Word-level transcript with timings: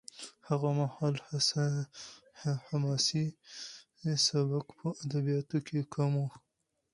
هغه 0.47 0.69
مهال 0.79 1.15
حماسي 2.65 3.25
سبک 4.27 4.67
په 4.77 4.87
ادبیاتو 5.03 5.57
کې 5.67 5.79
کم 5.93 6.11
و. 6.19 6.23